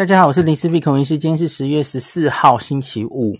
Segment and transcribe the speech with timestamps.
[0.00, 1.18] 大家好，我是林思碧孔医师。
[1.18, 3.36] 今天是十月十四号，星期五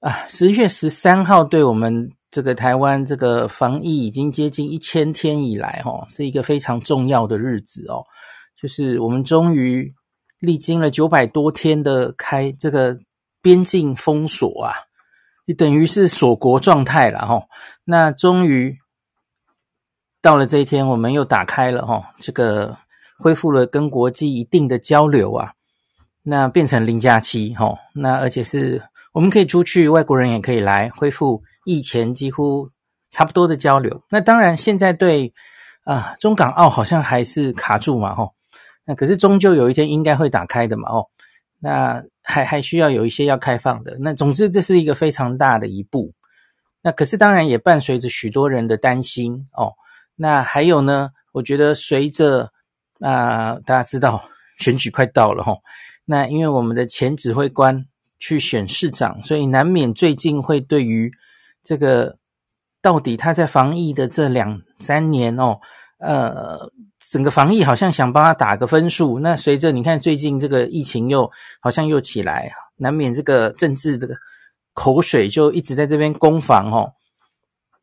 [0.00, 0.26] 啊。
[0.26, 8.02] 十月十三号，对我们这个台湾这个防疫已经接近一千天以来，哈，是一个非常重要的日子哦。
[8.58, 9.94] 就是我们终于
[10.38, 12.98] 历经了九百多天的开这个
[13.42, 14.72] 边境封锁啊，
[15.44, 17.42] 也等于是锁国状态了哈。
[17.84, 18.78] 那终于
[20.22, 22.74] 到了这一天，我们又打开了哈这个。
[23.18, 25.52] 恢复了跟国际一定的交流啊，
[26.22, 28.80] 那变成零加七齁，那而且是
[29.12, 32.70] 我们可以出去，外国人也可以来，恢复疫前几乎
[33.10, 34.02] 差不多的交流。
[34.08, 35.32] 那当然现在对
[35.82, 38.30] 啊中港澳好像还是卡住嘛齁，
[38.84, 41.06] 那可是终究有一天应该会打开的嘛哦，
[41.58, 43.96] 那还还需要有一些要开放的。
[43.98, 46.12] 那总之这是一个非常大的一步，
[46.82, 49.72] 那可是当然也伴随着许多人的担心哦。
[50.14, 52.52] 那还有呢，我觉得随着
[52.98, 55.58] 那、大家知道 选举快到了齁，
[56.04, 57.86] 那因为我们的前指挥官
[58.18, 61.12] 去选市长，所以难免最近会对于
[61.62, 62.16] 这个
[62.82, 65.58] 到底他在防疫的这两三年哦，
[65.98, 66.70] 呃，
[67.10, 69.20] 整个防疫好像想帮他打个分数。
[69.20, 74.08] 那随着你看最近这个疫情又好像又起来，难免这个政治的
[74.72, 76.92] 口水就一直在这边攻防哦。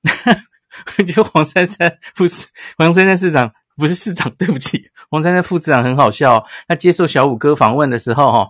[1.08, 3.54] 就黄珊珊不是黄珊珊市长。
[3.76, 6.46] 不是市长， 对不起，黄珊珊副市长很好笑。
[6.68, 8.50] 他接受小五哥访问的时候，哈，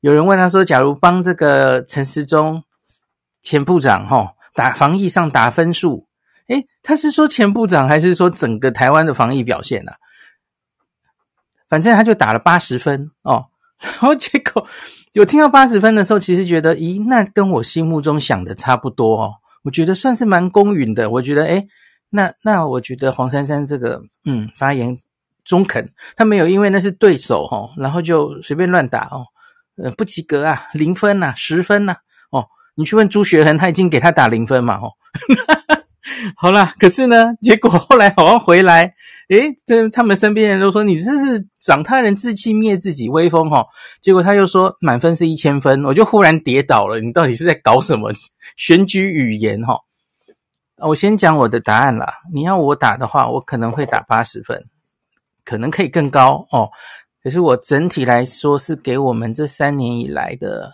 [0.00, 2.62] 有人问他说：“假如帮这个陈时中
[3.42, 6.06] 前部长，哈，打防疫上打分数，
[6.46, 9.92] 诶，他是说前部长还是说整个台湾的防疫表现呢？
[11.68, 13.46] 反正他就打了八十分哦。
[13.82, 14.64] 然后结果
[15.12, 19.34] 有听到八十分的时候，其实觉得，咦，那跟我心目中想的差不多哦。
[19.64, 21.10] 我觉得算是蛮公允的。
[21.10, 21.66] 我觉得，诶。
[22.12, 24.98] 那那我觉得黄珊珊这个嗯发言
[25.44, 29.24] 中肯，他没有因为那是对手齁，然后就随便乱打哦，
[29.82, 31.98] 呃不及格啊，零分呐、啊，十分呐、啊，
[32.30, 32.46] 哦，
[32.76, 34.92] 你去问朱学恒，他已经给他打零分嘛，哦，
[36.36, 38.94] 好啦，可是呢，结果后来好像回来，
[39.30, 43.66] 诶，这他们身边人都说你这是长他人志气灭自己威风齁，
[44.00, 48.12] 结果他又说满分是一千分，我就忽然跌倒了，你到底是在搞什么
[48.56, 49.78] 选举语言齁？
[50.88, 52.12] 我先讲我的答案啦。
[52.32, 54.64] 你要我打的话，我可能会打八十分，
[55.44, 56.70] 可能可以更高哦。
[57.22, 60.72] 可是我整体来说是给我们这三年以来的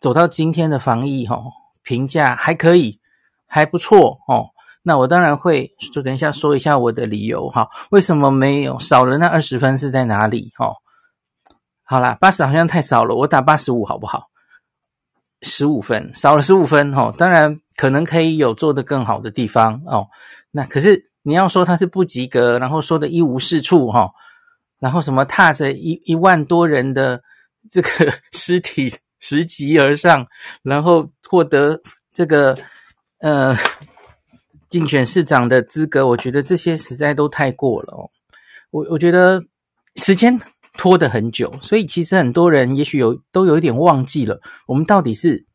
[0.00, 1.52] 走到今天的防疫哈、哦、
[1.82, 2.98] 评价还可以，
[3.46, 4.48] 还不错哦。
[4.82, 10.72] 那我当然会就等一下说一下我的理由哈，为什么没有少了那二十分是在哪里哈？
[11.84, 14.31] 好啦，八十好像太少了，我打八十五好不好？
[15.42, 17.58] 十五分少了十五分哈，当然。
[17.74, 20.06] 可能可以有做得更好的地方哦，
[20.50, 24.10] 那可是你要说他是不及格，然后说的一无是处哈、哦，
[24.78, 27.20] 然后什么踏着一一万多人的
[27.70, 27.88] 这个
[28.32, 30.24] 尸体拾级而上，
[30.62, 31.80] 然后获得
[32.12, 32.56] 这个
[33.20, 33.56] 呃
[34.68, 38.10] 竞选市长的资格，我觉得这些实在都太过了哦。
[38.70, 39.42] 我我觉得
[39.96, 40.38] 时间
[40.76, 45.46] 拖得很久，所以其实很多人也许有都有一点忘记了，我们到底是。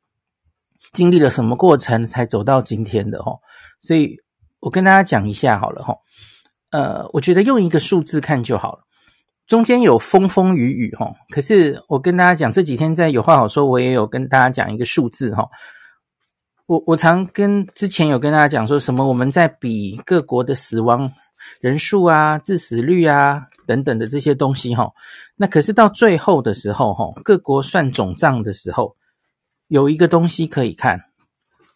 [0.93, 3.37] 经历了什么过程才走到今天的齁？
[3.81, 4.15] 所以
[4.61, 5.95] 我跟大家讲一下好了齁。
[6.71, 8.79] 呃，我觉得用一个数字看就好了。
[9.45, 15.45] 中间有风风雨雨齁，可是我跟大家讲，这几天在有话好说，我也有跟大家讲一个数字齁。
[16.67, 21.11] 我我常跟之前有跟大家讲说什么，我们在比各国的死亡
[21.59, 24.93] 人数啊、致死率啊等等的这些东西齁。
[25.35, 28.95] 那可是到最后的时候齁，各国算总账的时候。
[29.69, 31.09] 有一个东西可以看，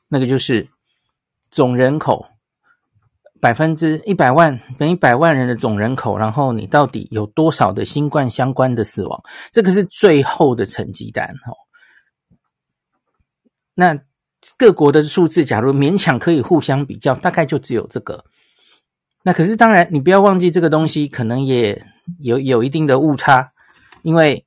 [0.08, 0.70] 那个就是
[1.50, 2.26] 总人口
[3.42, 9.22] 百分之一百万，等于百万人的总人口，然后你到底有多少的新冠相关的死亡？
[9.52, 11.52] 这个是最后的成绩单哦。
[13.74, 14.00] 那
[14.58, 18.24] 各国的数字，假如勉强可以互相比较，大概就只有这个。
[19.24, 21.86] 那可是当然，你不要忘记这个东西可能也
[22.20, 23.52] 有有一定的误差，
[24.02, 24.46] 因为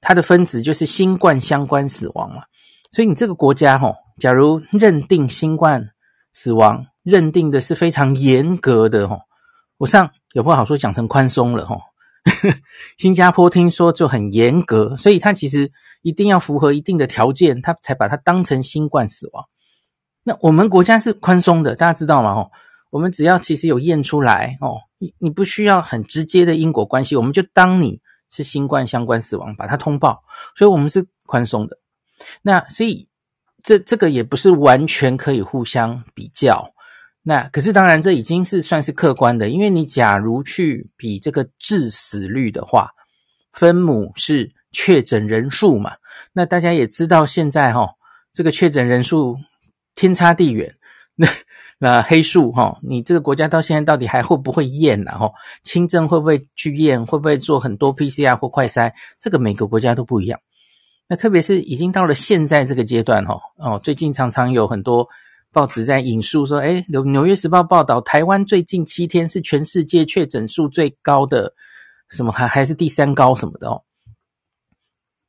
[0.00, 2.42] 它的分子就是新冠相关死亡嘛。
[2.90, 5.90] 所以你这个国家齁，假如认定新冠
[6.32, 9.20] 死亡认定的是非常严格的齁，
[9.76, 11.78] 我上有不好说讲成宽松了齁。
[12.98, 15.70] 新加坡听说就很严格，所以它其实
[16.02, 19.46] 一定要符合一定的条件，它才把它当成新冠死亡。
[20.24, 22.34] 那我们国家是宽松的，大家知道吗？
[22.34, 22.50] 齁，
[22.90, 28.00] 我们只要其实有验出来哦，你你不需要很直接的因果关系，我们就当你
[28.30, 30.22] 是新冠相关死亡，把它通报。
[30.56, 31.78] 所以我们是宽松的。
[32.42, 33.08] 那所以
[33.62, 36.72] 这这个也不是完全可以互相比较，
[37.22, 42.90] 那可是当然这已经是算是客观的，因为你假如去比这个致死率的话，
[43.52, 45.96] 分母是确诊人数嘛。
[46.32, 47.90] 那大家也知道，现在哈、哦，
[48.32, 49.36] 这个确诊人数
[49.94, 50.74] 天差地远。
[51.14, 51.28] 那
[51.80, 55.12] 那黑数哈、哦，你这个国家到现在到底还会不会验呢？
[55.12, 55.30] 哈，
[55.62, 57.06] 轻症会不会去验？
[57.06, 58.92] 会不会做很多 PCR 或快筛？
[59.20, 60.40] 这个每个国家都不一样。
[61.06, 65.08] 那特别是已经到了现在这个阶段哈，哦，最近常常有很多
[65.52, 71.54] 报纸在引述说，诶，纽纽约时报报道，台湾最近七天是全世界确诊数最高的，
[72.10, 73.82] 什么还还是第三高什么的哦。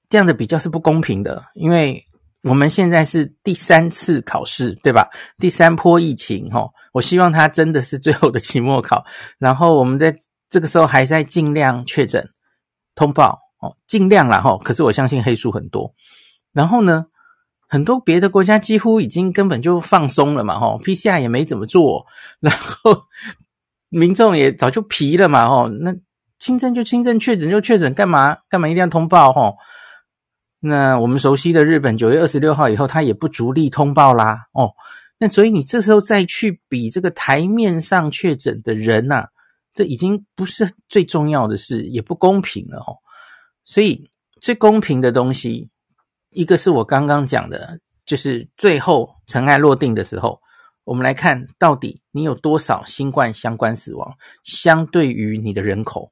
[0.09, 2.03] 这样的比较是不公平的，因为
[2.43, 5.09] 我们现在是第三次考试，对吧？
[5.37, 9.03] 第三波疫情，哈，我希望它真的是最后的期末考。
[9.37, 10.15] 然后我们在
[10.49, 12.29] 这个时候还在尽量确诊
[12.95, 14.57] 通报，哦，尽量啦，哈。
[14.63, 15.93] 可是我相信黑数很多。
[16.53, 17.07] 然后呢，
[17.67, 22.05] 很多别的国家几乎已经根本就放松了嘛，哈，PCR 也没怎么做，
[22.39, 23.03] 然后
[23.89, 25.69] 民众也早就疲了嘛，哈。
[25.81, 25.93] 那
[26.39, 29.53] 轻症就轻症，确诊就确诊，干嘛干嘛一定要通报，哈？
[30.61, 34.47] 那我们熟悉的日本九月二十六号以后，他也不逐例通报啦。
[34.51, 34.73] 哦，
[35.17, 39.27] 那所以你这时候再去比这个台面上确诊的人呐、啊，
[39.73, 42.97] 这已经不是最重要的事，也不公平了哦。
[43.63, 44.09] 所以
[44.41, 45.69] 最公平的东西，
[46.31, 50.41] 一个是我刚刚讲的，就是最后尘埃落定的时候，
[50.83, 54.13] 我们来看到底你有多少新冠相关死亡，
[54.43, 56.11] 相对于你的人口。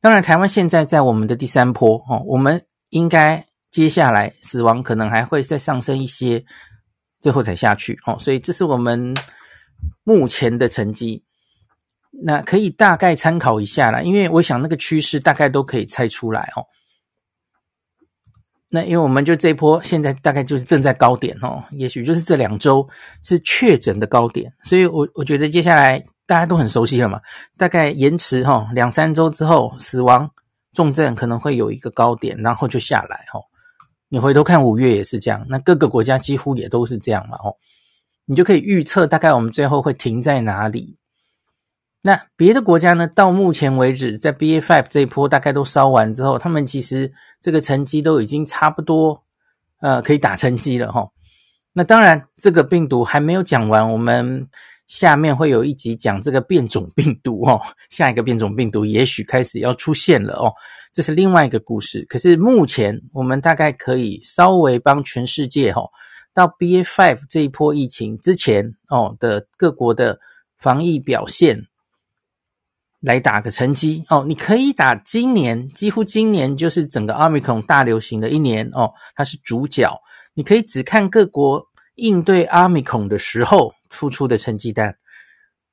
[0.00, 3.49] 当然，台湾现在在我们的第三波哦，我们应该。
[3.70, 6.44] 接下来死亡可能还会再上升一些，
[7.20, 8.16] 最后才下去哦。
[8.18, 9.14] 所以这是我们
[10.04, 11.22] 目前的成绩，
[12.22, 16.66] 那可以大概参考一下啦，因为我想那个趋势大概都可以猜出来哦。
[18.72, 22.88] 那因为我们就这波现在大概就是正在高点哦，也许就是这两周
[23.22, 27.20] 是确诊的高点，所以我我觉得接下来大家都很熟悉了嘛，
[27.56, 30.30] 大概延迟哈两三周之后，死亡
[30.72, 33.40] 重症可能会有一个高点，然后就下来哈。
[34.10, 37.56] 你回头看五月也是这样，那各个国家几乎也都是这样嘛，哦，
[38.26, 40.98] 你就可以预测大概我们最后会停在哪里。
[42.02, 43.06] 那别的国家呢？
[43.06, 47.10] 到目前为止，在 BA.5 这一波大概都烧完之后，他们其实
[47.40, 49.22] 这个成绩都已经差不多，
[49.80, 51.08] 呃，可以打成绩了，哈。
[51.72, 54.48] 那当然，这个病毒还没有讲完，我们。
[54.90, 60.52] 下面会有一集讲这个变种病毒哦，下一个变种病毒也许开始要出现了哦，
[60.92, 62.04] 这是另外一个故事。
[62.08, 65.82] 可是目前我们大概可以稍微帮全世界哈，
[66.32, 70.18] 到 BA.5 这一波疫情之前哦的各国的
[70.58, 71.66] 防疫表现
[73.00, 74.24] 来打个成绩哦。
[74.26, 79.90] 你可以打今年，几乎今年就是整个 Omicron 大流行的一年哦，它是主角。
[80.34, 81.66] 你可以只看各国
[81.96, 83.74] 应对 Omicron 的时候。
[83.90, 84.94] 付出的成绩单，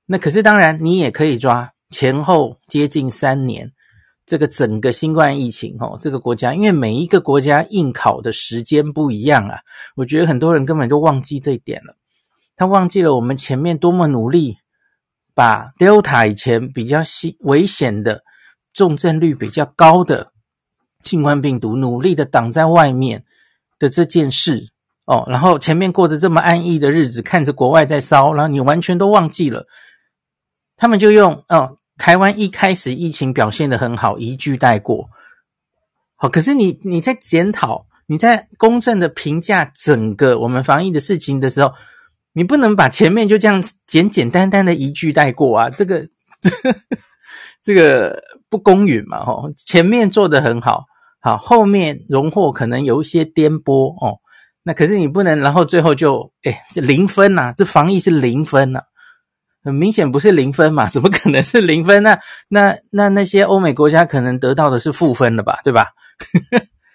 [0.07, 3.71] 那可是当然，你也可以抓前后接近三年，
[4.27, 9.61] 这个整个新冠疫情哦，这个国家，因为每一个国家应考的时间不一样啊，
[9.95, 11.95] 我觉得很多人根本就忘记这一点了，
[12.57, 14.57] 他忘记了我们前面多么努力，
[15.33, 16.99] 把 Delta 以前比较
[17.39, 18.23] 危险的、
[18.73, 20.33] 重症率比较高的
[21.03, 23.23] 新冠病毒努力的挡在外面
[23.79, 24.71] 的这件事。
[25.05, 29.65] 哦，然后前面过着这么安逸的日子，看着国外在烧，然后你完全都忘记了，
[30.75, 35.09] 他们就用哦，台湾一开始疫情表现得很好，一句带过。
[36.15, 41.73] 好，可是你你在检讨，你在公正的评价整个我们防疫的事情的时候，
[42.33, 46.07] 你不能把前面就这样简简单单的一句带过啊，这个
[46.41, 46.49] 这
[47.61, 50.85] 这个不公允嘛，哦，前面做得很好，
[51.19, 54.19] 好，后面荣获可能有一些颠簸哦。
[54.63, 57.53] 那可是你不能，然后最后就诶是零分呐、啊？
[57.55, 58.81] 这防疫是零分呐、
[59.67, 60.87] 很明显不是零分嘛？
[60.89, 65.59] 怎么可能是零分呢、那那那些欧美国家可能得到的是负分了吧？
[65.61, 65.89] 对吧？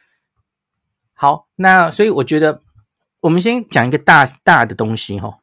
[1.13, 2.63] 好，那所以我觉得
[3.21, 5.35] 我们先讲一个大大的东西哈。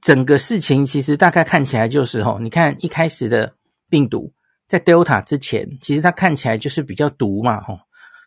[0.00, 3.52] 整个事情其实大概看起来就是哈，你看一开始的
[3.90, 4.32] 病毒
[4.68, 7.80] 在 Delta 之前，其实它看起来就是比较毒嘛，哈。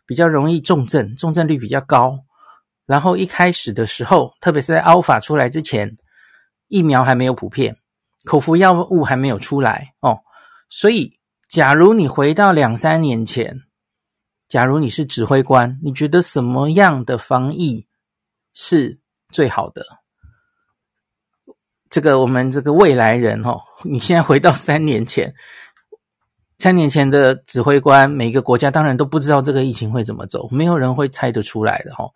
[0.04, 2.18] 比较容易重症，重症率比较高。
[2.86, 5.96] 然后一开始的时候，特别是在 Alpha 出来之前，
[6.72, 7.76] 疫苗还没有普遍，
[8.24, 10.20] 口服药物还没有出来哦。
[10.70, 13.60] 所以，假如你回到两三年前，
[14.48, 17.86] 假如你是指挥官，你觉得什么样的防疫
[18.54, 18.98] 是
[19.28, 19.84] 最好的？
[21.90, 25.34] 这个我们这个未来人哦，你现在回到三年前。
[26.58, 32.08] 三年前的指挥官，每个国家当然都不知道这个疫情会怎么走，没有人会猜得出来的哦。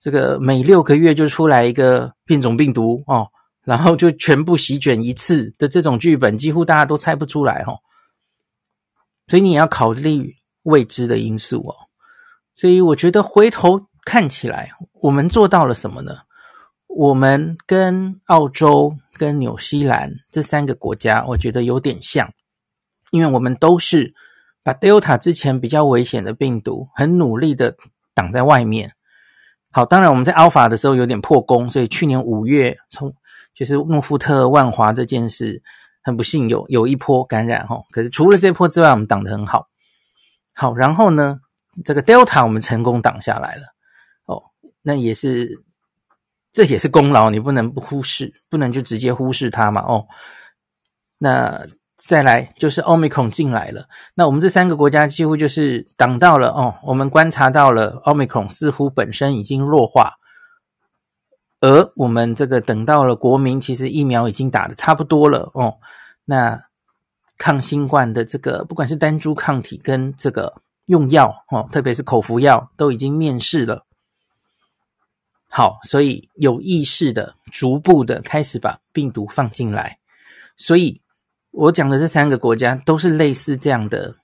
[0.00, 3.28] 这个每六个月就出来一个变种病毒哦，
[3.68, 7.74] 然后就全部席卷一次的这种剧本，几乎大家都猜不出来哈。
[9.26, 11.76] 所以你也要考虑未知的因素哦。
[12.56, 14.70] 所以我觉得回头看起来，
[15.02, 16.20] 我们做到了什么呢？
[16.86, 22.32] 我们跟澳洲、跟纽西兰这三个国家，我觉得有点像，
[23.10, 24.14] 因为我们都是
[24.62, 27.76] 把 Delta 之前比较危险的病毒，很努力的
[28.14, 28.94] 挡在外面。
[29.70, 33.14] 好，当然我们在 Alpha 的时候有点破功，所以去年五月从
[33.58, 35.60] 就是诺富特、万华这件事，
[36.02, 37.82] 很不幸有有一波感染哈。
[37.90, 39.66] 可是除了这波之外，我们挡得很好。
[40.54, 41.40] 好，然后呢，
[41.84, 43.62] 这个 Delta 我们成功挡下来了。
[44.26, 44.42] 哦，
[44.82, 45.64] 那也是。
[46.50, 49.82] 这也是功劳，你不能不忽视，不能就直接忽视它嘛。
[49.82, 50.08] 哦，
[51.18, 53.84] 那再来就是 Omicron 进来了，
[54.14, 56.74] 那我们这三个国家几乎就是挡到了哦。
[56.82, 60.14] 我们观察到了 Omicron 似乎本身已经弱化，
[61.60, 65.78] 而我们这个等到了国民其实疫苗已经打的差不多了哦。
[66.24, 66.62] 那
[67.36, 73.84] 抗新冠的这个不管是单株抗体跟这个用药哦，特别是口服药都已经面世了。
[75.50, 79.98] 好，所以有意识的、逐步的开始把病毒放进来。
[80.56, 81.00] 所以
[81.50, 84.14] 我讲的这三个国家都是类似这样的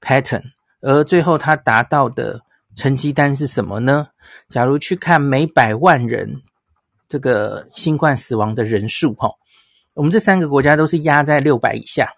[0.00, 0.42] pattern，
[0.80, 2.42] 而最后它达到的
[2.76, 4.08] 成绩单是什么呢？
[4.48, 6.42] 假如去看每百万人
[7.14, 9.30] 这个新冠死亡的人数，哈，
[9.92, 12.10] 我们这三个国家都是压在六百以下，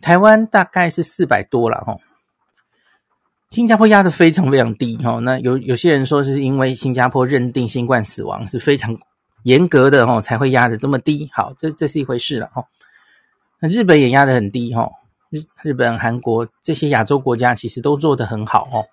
[0.00, 1.98] 台湾大概是四百多了，哈。
[3.50, 8.96] 新加坡压的非常非常低哈，那有有些人说是因为新加坡认定新冠死亡是非常
[9.42, 11.28] 严格的哈，才会压的这么低。
[11.34, 12.64] 好，这这是一回事了哈。
[13.58, 14.90] 那日本也压的很低哈，
[15.28, 18.86] 日日本、韩国这些亚洲国家其实都做得很好哦。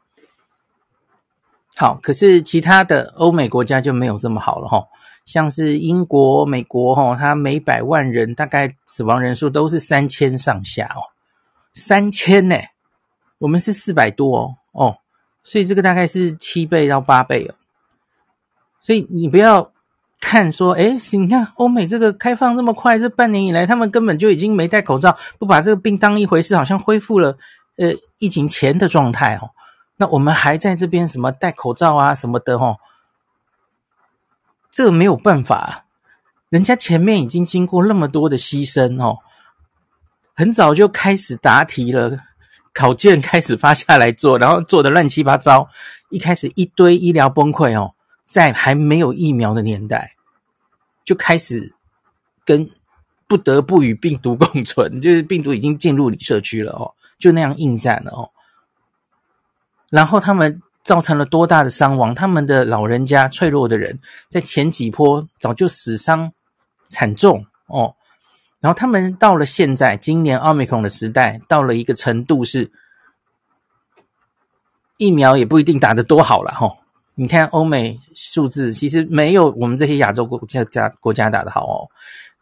[1.77, 4.83] 好，可是其他的欧美国家就没有这么好了哈，
[5.27, 11.03] 像是英国、美国哈，它每百万人大概死亡人数都是三千上下哦，
[11.73, 12.55] 三千呢。
[13.39, 14.97] 我们是四百多哦，哦，
[15.43, 17.53] 所以这个大概是七倍到八倍哦。
[18.81, 19.69] 所以你不要
[20.21, 27.37] 看说，哎，你看欧美这个开放这么快，这半年以来他们根本就已经没戴口罩，不把这个病当一回事，好像恢复了
[27.75, 29.51] 呃疫情前的状态哦。
[29.97, 32.77] 那我们还在这边什么戴口罩啊什么的哦，
[34.77, 35.85] 这个没有办法，
[36.49, 39.17] 人家前面已经经过那么多的牺牲哦，
[40.35, 42.19] 很早就开始答题了。
[42.75, 45.67] 考卷开始发下来做，然后做的乱七八糟。
[46.11, 50.13] 一开始一堆医疗崩溃哦，在还没有疫苗的年代，
[51.03, 51.73] 就开始
[52.45, 52.69] 跟
[53.27, 58.29] 不得不与病毒共存， 就是病毒已经进入你社区了哦，就那样应战了哦。
[59.89, 62.15] 然后他们造成了多大的伤亡？
[62.15, 66.31] 他们的老人家、脆弱的人，在前几波早就死伤
[66.87, 67.93] 惨重哦。
[68.61, 72.71] 然后他们到了现在，今年奥密克戎的时代，到了一个程度是
[74.95, 76.77] 疫苗也不一定打得多好了哈。
[77.15, 81.89] 你看欧美数字，其实没有我们这些亚洲国家家国家打得好哦。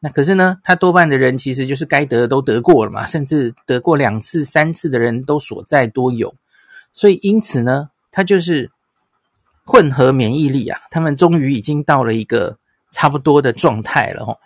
[0.01, 6.35] 那可是呢，他多半的人其实就是该得的都得过了嘛，甚至得过两次、三次的人都所在多有。
[6.93, 8.71] 所以因此呢，它就是
[9.65, 12.57] 混合免疫力啊，他们终于已经到了一个
[12.89, 14.37] 差不多的状态了哈。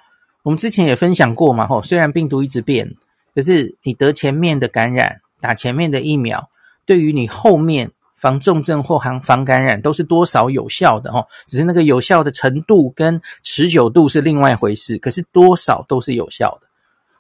[0.41, 2.95] 我们之前也分享过嘛，吼，虽然病毒一直变，
[3.35, 6.49] 可是你得前面的感染，打前面的疫苗，
[6.83, 16.67] 对于你后面防重症或防防感染都是多少有效的，吼，只是那个有效的程度跟持久度是另外一回事，可是多少都是有效的。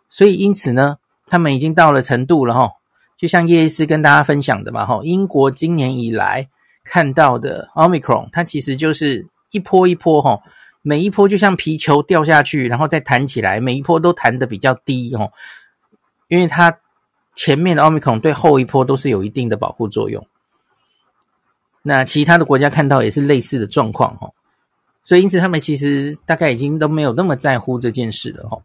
[0.09, 2.71] 所以因此呢，他们已经到了程度了，吼，
[3.19, 6.47] 就像叶医师跟大家分享的嘛，吼，英国今年以来
[6.85, 10.39] 看到的 Omicron，它其实就是一波一波，哈。
[10.81, 15.29] 每一波就像皮球掉下去，然后再弹起来，每一波都弹得比较低哦，
[16.29, 16.79] 因为它
[17.35, 20.25] 前面的奥密克戎对后一波都是有一定的保护作用。
[21.83, 24.31] 那其他的国家看到也是类似的状况哦，
[25.03, 28.63] 所以因此他们其实大概已经都没有那么在乎这件事了哦。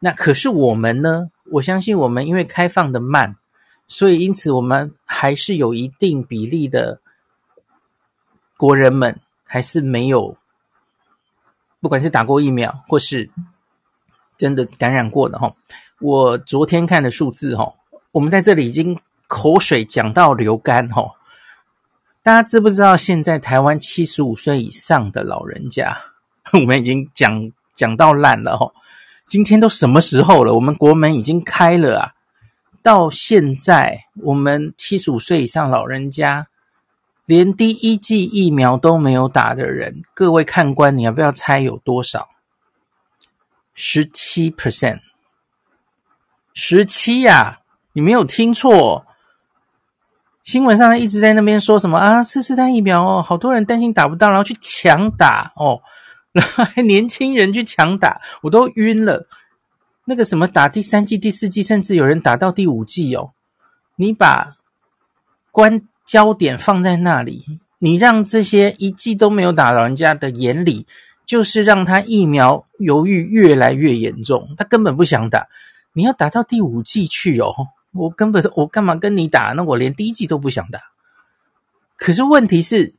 [0.00, 1.30] 那可是我们呢？
[1.50, 3.36] 我相信我们因为开放的慢，
[3.88, 7.00] 所以因此我们还是有一定比例的
[8.56, 10.36] 国人们还是没有。
[11.80, 13.30] 不管是打过疫苗，或是
[14.36, 15.54] 真的感染过的哈，
[16.00, 17.72] 我昨天看的数字哈，
[18.10, 21.14] 我们在这里已经口水讲到流干哈。
[22.20, 25.96] 大家知不知道现在台湾七十五岁以上的老人家，
[26.52, 28.72] 我们已经讲讲到烂了哈。
[29.24, 30.54] 今天都什么时候了？
[30.54, 32.12] 我们国门已经开了啊，
[32.82, 36.46] 到现在我们七十五岁以上老人家。
[37.26, 42.26] 连第一剂疫苗都没有打的人，各位看官，你要不要猜有多少？
[43.74, 45.00] 十七 percent，
[46.54, 47.58] 十七呀！
[47.92, 49.04] 你没有听错，
[50.42, 55.82] 新闻上一直在那边说什么啊，次世代疫苗哦，好多人担心打不到，然后去抢打哦，
[56.32, 59.26] 然 后还年轻人去抢打，我都晕了。
[60.08, 63.32] 那个什么打第三季、第四季，甚至有人打到第五季哦，
[63.96, 64.56] 你把
[65.52, 67.44] 关焦点放在那里，
[67.78, 70.86] 你让这些一季都没有打老人家的眼里，
[71.26, 75.46] 就是让他疫苗犹豫越来越严重，他根本不想打。
[75.92, 77.52] 你要打到第五季去哦，
[77.92, 79.52] 我根本我干嘛跟你打？
[79.52, 80.80] 那我连第一季都不想打。
[81.98, 82.94] 可是问题是，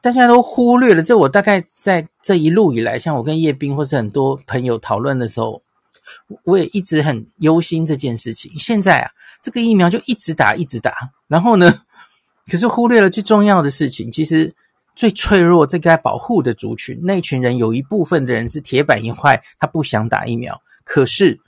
[0.00, 1.04] 大家都忽略了。
[1.04, 5.62] 这我大概在这一路以来，像我跟叶斌或是很多朋友讨论的时候，
[6.44, 8.52] 我也一直很忧心这件事情。
[8.58, 9.10] 现在啊，
[9.40, 10.92] 这个疫苗就一直打，一直打，
[11.28, 11.82] 然后呢，
[12.50, 14.10] 可是忽略了最重要的事情。
[14.10, 14.54] 其实
[14.94, 21.40] 最脆弱、最该保护的族群，那群人有一部分的人是铁板一块，他不想打疫苗，可是。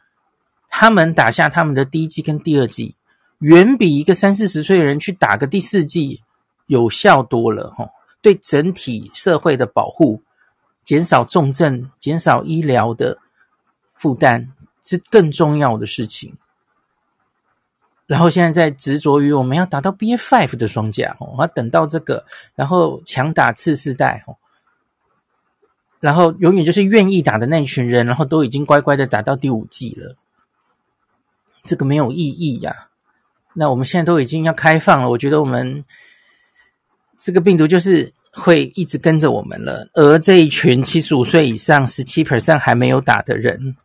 [0.71, 2.95] 他们打下他们的第一剂跟第二剂，
[3.39, 6.21] 远比一个三四十岁的人去打个第四剂
[6.67, 7.89] 有效多了，吼！
[8.21, 10.23] 对整体社会的保护，
[10.85, 13.17] 减少重症，减少医疗的
[13.99, 14.49] 负担，
[14.83, 16.35] 是更重要的事情。
[18.07, 22.25] 然后现在在执着于我们要打到 BA.5 的双价，哦，我要等到这个，
[22.55, 24.37] 然后强打次世代，哦，
[26.01, 30.17] 然后永远就是愿意打的那一群人，然后都已经乖乖的打到第五剂了。
[31.65, 32.89] 这个没有意义呀、
[33.53, 35.85] 那我们现在都已经要开放了，我觉得我们
[37.19, 39.87] 这个病毒就是会一直跟着我们了。
[39.93, 43.77] 而这一群七十五岁以上、十七 percent 还没有打的人，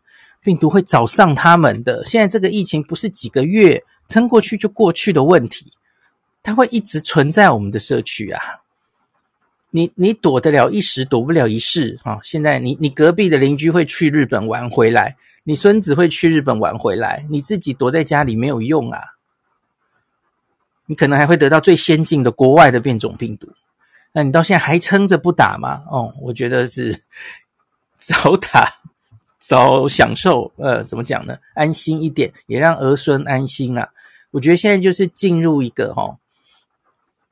[0.43, 2.03] 病毒会找上他们的。
[2.05, 5.71] 现在这个疫情不是几个月撑过去就过去的问题，
[6.43, 8.41] 它会一直存在我们的社区啊。
[9.71, 12.19] 你你躲得了一时，躲不了一世啊。
[12.21, 15.15] 现在你你隔壁的邻居会去日本玩回来。
[15.45, 19.01] 你孙子会去日本玩回来，你自己躲在家里没有用啊！
[20.85, 23.49] 你可能还会得到最先进的国外的变种病毒，
[24.13, 25.83] 那你到现在还撑着不打吗？
[25.91, 26.97] 哦，我觉得是
[27.99, 28.73] 早打
[29.45, 31.37] 早享受，呃，怎么讲呢？
[31.53, 33.89] 安心一点，也让儿孙安心啊！
[34.31, 36.17] 我觉得现在就是进入一个哈、哦，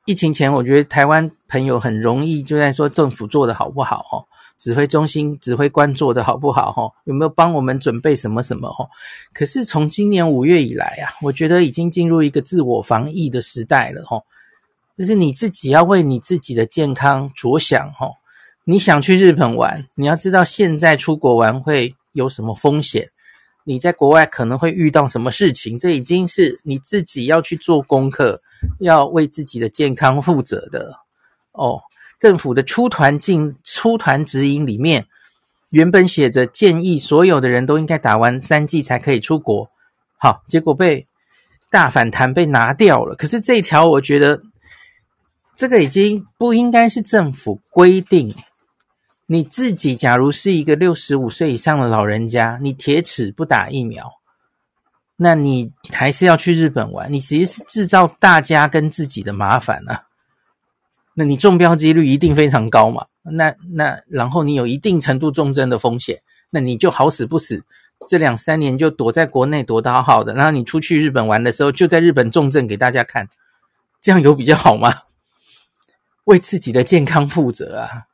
[0.04, 4.24] 疫情前，我觉得台湾朋友很容易就在说政府做得好不好哦。
[4.58, 6.70] 指挥中心指挥官做得好不好？
[6.70, 8.70] 哈，有没有帮我们准备什么什么？
[8.70, 8.86] 哈，
[9.32, 14.04] 可是从今年五月以来啊，我觉得已经进入一个自我防疫的时代了。
[14.04, 14.20] 哈，
[14.98, 17.90] 就是你自己要为你自己的健康着想。
[17.94, 18.10] 哈，
[18.64, 23.08] 你想去日本玩，你要知道现在出国玩会有什么风险，
[23.64, 28.40] 你在国外可能会遇到什么事情，这已经是你自己要去做功课，
[28.80, 30.94] 要为自己的健康负责的
[31.52, 31.80] 哦。
[32.18, 35.06] 政府的出团进出团指引里面，
[35.70, 39.68] 原本写着建议所有的人都应该打完三剂才可以出国，
[40.18, 41.04] 好，结果被
[41.68, 43.16] 大反弹被拿掉了。
[43.16, 44.40] 可是这一条，我觉得
[45.56, 48.32] 这个已经不应该是政府规定。
[49.32, 54.12] 你自己假如是一个六十五岁以上的老人家，你铁齿不打疫苗，
[55.16, 60.04] 那你还是要去日本玩，你其实是制造大家跟自己的麻烦啊。
[61.14, 63.06] 那你中标几率一定非常高嘛？
[63.22, 67.64] 那那然后你有一定程度重症的风险，那你就好死不死，
[68.06, 73.26] 这两三年就躲在国内躲得好好的，然后你出去日本玩的时候，就在日本重症给大家看，
[74.02, 74.92] 这样有比较好吗？
[76.24, 78.11] 为自己的健康负责啊！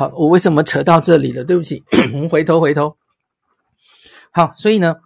[0.00, 1.44] 好，我为什么扯到这里了？
[1.44, 1.84] 对不起，
[2.14, 2.96] 我们回头回头。
[4.32, 4.96] 好，所以呢。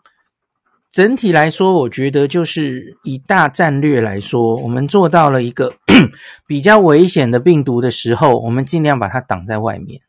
[0.93, 5.75] 整体来说，我觉得就是以大战略来说，我们做到了一个
[6.47, 10.01] 比较危险的病毒的时候，我们尽量把它挡在外面。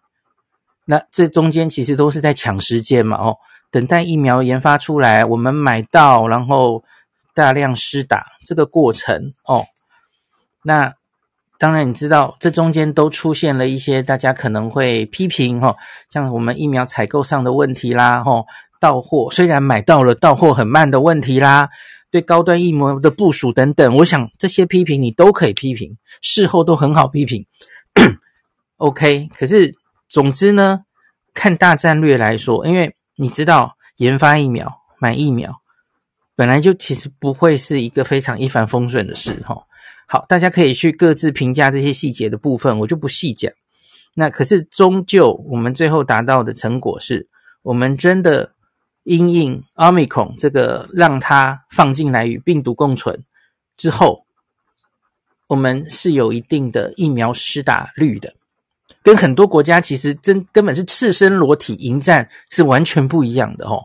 [0.85, 3.37] 那这中间其实都是在抢时间嘛，哦，
[3.71, 6.83] 等待疫苗研发出来，我们买到，然后
[7.33, 9.65] 大量施打这个过程，哦，
[10.61, 10.93] 那
[11.57, 15.75] 当然你知道，这中间都出现了一些大家可能会批评，哈，
[16.11, 18.43] 像我们疫苗采购上的问题啦，哈。
[18.77, 21.69] 到货虽然买到了，到货很慢的问题啦，
[22.11, 27.47] 对高端疫苗的部署等等，我想这些批评你都可以批评，事后都很好批评。
[28.77, 29.73] OK，可是
[30.07, 30.81] 总之呢，
[31.33, 35.55] 看大战略来说，因为你知道研发疫苗、买疫苗
[36.35, 39.63] 本来就其实不会是一个非常一帆风顺的事哈。
[40.07, 43.51] 好，大家可以去各自评价这些细节的部分，我就不细讲。
[44.13, 47.27] 那可是终究我们最后达到的成果是，
[47.63, 48.51] 我们真的。
[49.05, 53.23] 因应 Omicron 这个让它放进来与病毒共存
[53.77, 54.25] 之后，
[55.45, 58.33] 我们是有一定的疫苗施打率的，
[59.03, 63.83] 跟很多国家其实真根本是赤身裸体迎战是完全不一样的哦。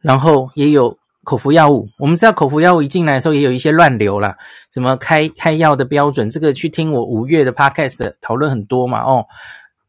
[0.00, 4.34] 然后也有口服药物，我们知道口服药物一进来的时候也有一些乱流啦，
[4.72, 9.26] 什么开开药的标准，这个去听我五月的 podcast 的讨论很多嘛，哦，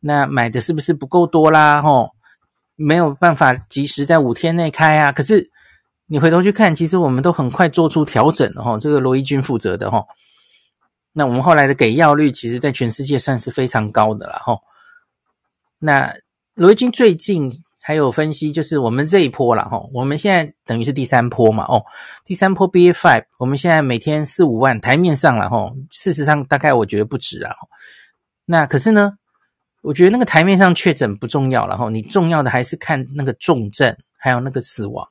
[0.01, 1.81] 那买的是不是不够多啦？
[1.81, 2.11] 哦，
[2.75, 5.13] 没有办法及时在五天内开啊。
[5.13, 5.49] 可是
[6.07, 10.03] 你回头去看，其实我们都很快做出调整的哈，这个罗一军负责的哈。
[11.13, 14.57] 那我们后来的给药率，其实在全世界算是非常高的了哈。
[15.79, 16.13] 那
[16.55, 17.63] 罗伊军最近。
[17.83, 21.83] 还有分析，就是我们这一波了哈，我们现在等于是第三波嘛，哦，
[22.23, 27.55] 第三波 BA five，我们现在每天四五万台面上了哈，事实上大概我觉得不止啊。
[28.45, 29.13] 那可是呢，
[29.81, 35.07] 我觉得那个台面上确诊不重要了哈，你重要的还是看那个重症，还有那个死亡。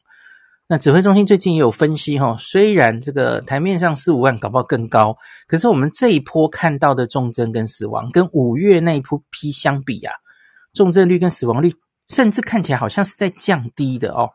[0.68, 5.16] 那指挥中心最近也有分析哈，虽然这个台面上四五万搞不好更高，
[5.48, 10.14] 可是我们这一波看到的重症跟死亡，跟五月那一批相比啊，
[10.72, 11.74] 重症率跟死亡率。
[12.11, 14.31] 甚至看起来好像是在降低的哦，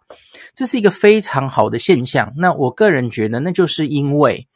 [0.56, 2.34] 这是一个非常好的现象。
[2.38, 4.48] 那我个人觉得，那就是因为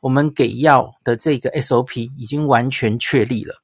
[0.00, 3.54] 我们给药的这个 SOP 已经完全确立了，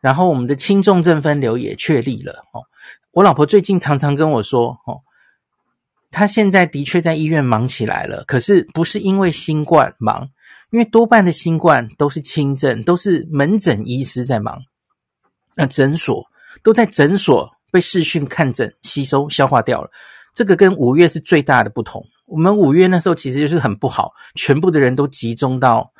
[0.00, 2.66] 然后我们的轻重症分流也确立了哦。
[3.12, 5.02] 我老婆最近常常跟我说哦，
[6.10, 10.28] 她现在的确在医院忙起来了，可是不是因为新冠忙，
[10.70, 14.60] 因为多半的新冠都是轻症，都是门诊医师在忙，
[15.54, 16.26] 那诊所
[16.64, 17.48] 都在诊所。
[17.70, 19.90] 被视讯看诊、吸收、消化掉了，
[20.34, 22.04] 这个跟五月是最大的不同。
[22.26, 25.92] 我们五月那时候其实就是很不好，全部的人都集中到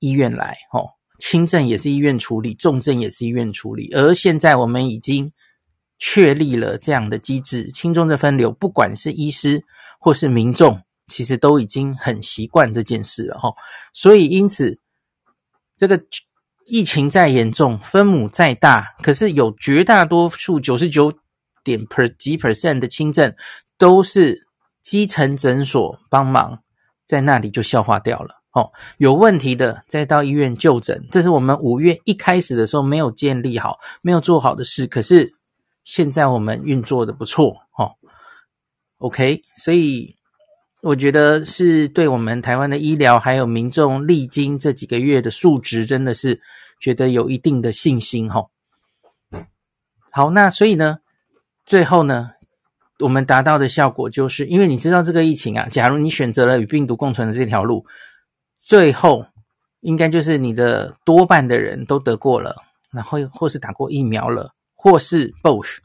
[0.00, 0.86] 医院来，哦，
[1.18, 3.90] 轻症也是医院处理，重症也是医院处理。
[3.92, 5.32] 而现在我们已经
[5.98, 9.62] 确立了这样的机制，轻重的分流，不管是医师
[10.00, 13.52] 或是民众，其实都已经很习惯这件事了，哈。
[13.94, 14.78] 所以因此，
[15.76, 16.00] 这个。
[16.66, 21.12] 疫情再严重，分母再大，可是有绝大多数九十九
[21.62, 23.32] 点 per 几 percent 的轻症
[23.78, 24.48] 都是
[24.82, 26.60] 基层诊所帮忙，
[27.04, 28.42] 在那里就消化掉了。
[28.50, 34.88] 哦，有问题的再到医院就诊，这是我们五月一开始的时候没有建立好、没有做好的事。
[34.88, 35.34] 可是
[35.84, 37.94] 现在我们运作的不错，哦
[38.98, 40.15] ，OK，所以。
[40.86, 46.40] 我觉得是对我们台湾的医疗还有民众历经这几个月的数值，真的是
[46.80, 48.46] 觉得有一定的信心哈。
[50.12, 50.98] 好，那所以呢，
[51.64, 52.30] 最后呢，
[53.00, 57.84] 我们达到的效果就是，因为你知道这个疫情啊，假如你选择了与病毒共存的这条路，
[58.60, 59.26] 最后
[59.80, 62.54] 应该就是你的多半的人都得过了，
[62.92, 65.78] 然后或是打过疫苗了，或是 both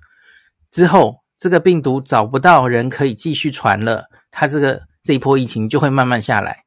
[0.70, 4.80] 之后，这个病毒找不到人可以继续传了，它这个。
[5.04, 6.64] 这一波疫情就会慢慢下来，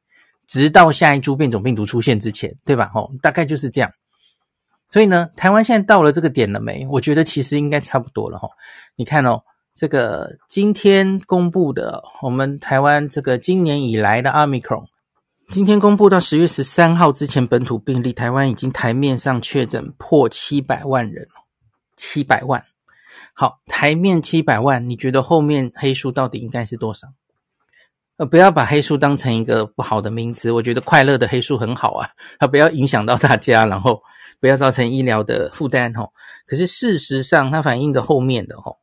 [0.47, 2.91] 直到下一株变种病毒出现之前，对吧？
[2.93, 3.91] 哦，大概就是这样。
[4.89, 6.85] 所以呢，台湾现在到了这个点了没？
[6.89, 8.47] 我觉得其实应该差不多了哈。
[8.95, 9.41] 你看哦，
[9.73, 14.85] 这个今天公布的我们台湾这个今年以来的 Omicron，
[15.49, 21.27] 今天公布到十月十三号之前本土病例，台湾已经台面上确诊破七百万人，
[21.97, 22.63] 七百万。
[23.33, 27.07] 好，台面七百万，你觉得后面黑数到底应该是多少？
[28.17, 30.49] 呃，不要把黑数当成一个不好的名词。
[30.49, 34.01] 我觉得快乐的黑数很好啊，它不要影响到大家，然后
[34.39, 36.09] 不要造成医疗的负担哦。
[36.47, 38.77] 可是事实上，它反映的后面的哦，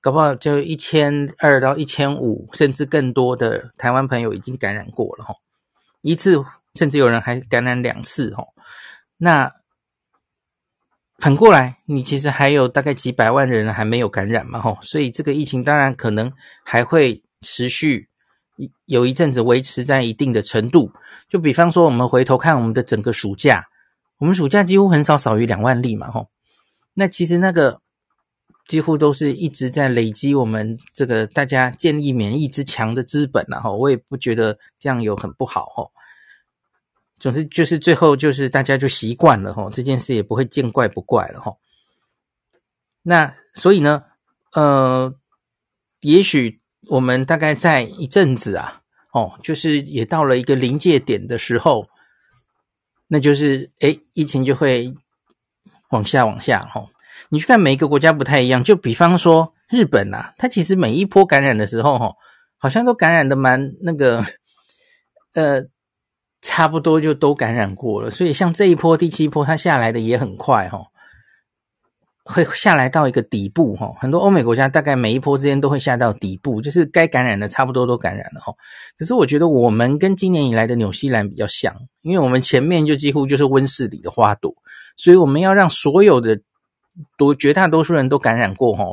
[0.00, 5.36] 搞不好就一千二到一千五，甚至更多的台湾朋友已经感染过了哦，
[6.00, 6.42] 一次
[6.74, 8.48] 甚至有人还感染两次哦。
[9.18, 9.52] 那
[11.18, 16.32] 反过来，你其实还有大概几百万人还没有感染嘛吼，所以这个疫情当然可能
[16.64, 18.08] 还会持续。
[18.86, 20.92] 有一阵子维持在一定的程度，
[21.28, 23.66] 就比方说，我们回头看我们的整个暑假，
[24.18, 26.28] 我们暑假几乎很少少于两万例嘛，吼。
[26.94, 27.80] 那其实那个
[28.68, 35.90] 几乎都是一直在累积我们这个大家建立免疫之强的资本，然后我也不觉得这样有很不好，吼。
[37.18, 41.58] 总之就是最后就是大家就习惯了，吼，这件事也不会见怪不怪了，吼。
[43.02, 44.04] 那所以呢，
[44.52, 45.12] 呃，
[46.00, 46.60] 也许。
[46.88, 51.86] 我们大概在一阵子啊，哦，就是也到了一个临界点的时候，
[53.08, 54.94] 那就是诶，疫情就会
[55.90, 56.88] 往下往下哈、哦。
[57.30, 62.12] 你去看每一个国家不太一样，就比方说日本呐、啊，它其实每一波感染的时候哈、
[62.58, 64.24] 好像都感染的蛮那个，
[65.34, 65.62] 呃，
[66.40, 68.10] 差不多就都感染过了。
[68.10, 70.86] 所以像这一波第七波，它下来的也很快哈、
[72.24, 78.52] 会下来到一个底部哈，很多欧美国家大概每一波之间都会下到底部，就是该感染的差不多都感染了哈。
[78.96, 84.54] 可是我觉得我们跟今年以来的纽西兰比较像，因为我们前面就几乎就是温室里的花朵，
[84.96, 86.40] 所以我们要让所有的
[87.18, 88.84] 多绝大多数人都感染过哈，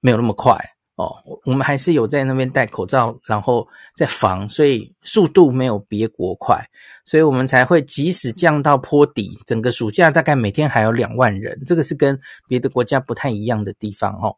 [0.00, 0.58] 没有那么快
[0.98, 6.60] 哦，我们还是有在那边戴口罩，然后在防，所以速度没有别国快，
[7.06, 14.36] 所以我们才会即使降到坡底，整个暑假大概每天还有两万人，这个是跟别的国家不太一样的地方哦。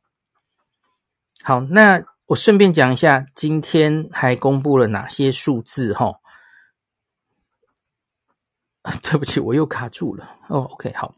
[1.42, 6.12] 好，那我顺便讲一下，今天还公布了哪些数字哈？
[9.03, 10.29] 对不起，我又卡住了。
[10.49, 11.14] 哦，OK，好。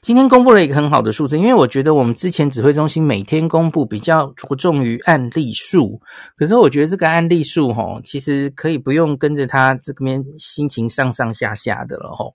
[0.00, 6.00] 今天公布了一个很好的数字，因为我觉得我们之前指挥中心每天公布比较着重于案例数，
[6.36, 12.32] 可是我觉得这个案例数齁，其实可以不用跟着他这边心情上上下下的了齁。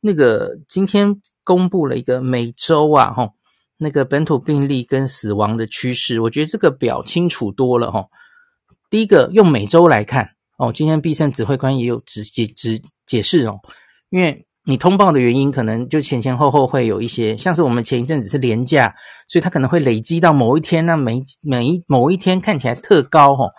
[0.00, 3.30] 那个今天公布了一个每周啊齁，
[3.78, 8.06] 那个本土病例跟死亡的趋势，我觉得这个表清楚多了齁。
[8.90, 13.58] 第一个用每周来看哦，今天必胜指挥官也有直接直解释哦，
[14.10, 14.46] 因为。
[14.66, 18.94] 你通报的原因可能就前前后后会有一些，像是我们前一阵子是连价，
[19.28, 23.50] 所以它可能会累积到某一天，那每每一某一天看起来特高吼，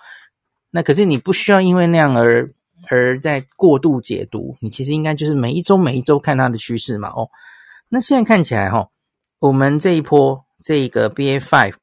[0.72, 2.52] 那可是你不需要因为那样而
[2.90, 7.30] 而在过度解读，你其实应该就是每一周每一周看它的趋势嘛哦。
[7.90, 8.90] 那现在看起来吼，
[9.38, 11.76] 我们这一波这个 BA.5，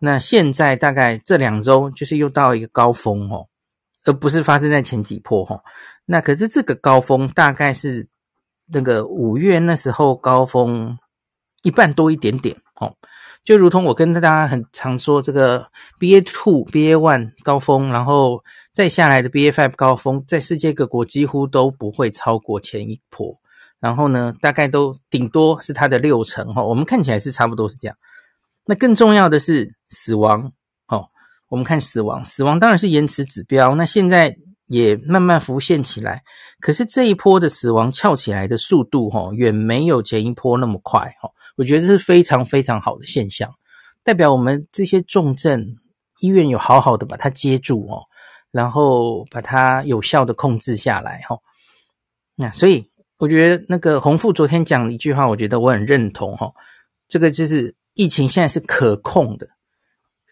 [0.00, 3.46] 那现在大概这两周就是又到一个高峰哦，
[4.04, 5.62] 而不是发生在前几波吼。
[6.04, 8.06] 那可是这个高峰大概是。
[8.72, 10.98] 那个五月那时候高峰
[11.62, 12.94] 一半多一点点哦，
[13.44, 23.38] 就如同我跟大家很常说，这个 BA two、BA one 高峰，然后再下来的 BA five 高峰，在世界各国几乎都不会超过前一波，
[23.80, 27.96] 然后呢，大概都顶多是它的六成哈，我们看起来是差不多是这样。
[28.66, 30.52] 那更重要的是死亡
[30.86, 31.08] 哦，
[31.48, 34.36] 我们看死亡，死亡当然是延迟指标，那现在。
[34.68, 36.22] 也慢慢浮现起来，
[36.60, 41.30] 可是这一波的死亡翘起来的速度，哈，远没有前一波那么快，哈。
[41.56, 43.50] 我觉得这是非常非常好的现象，
[44.04, 45.78] 代表我们这些重症
[46.20, 48.04] 医院有好好的把它接住，哦，
[48.50, 51.38] 然后把它有效的控制下来，哈。
[52.36, 56.52] 那所以我觉得那个洪富昨天讲了一句话，我觉得我很认同，哈。
[57.08, 59.48] 这个就是疫情现在是可控的，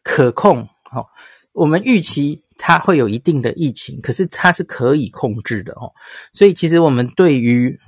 [0.02, 1.06] 可控，哈。
[1.52, 2.42] 我们预期。
[2.58, 5.92] 它会有一定的疫情，可是它是可以控制的哦。
[6.32, 7.78] 所以其实我们对于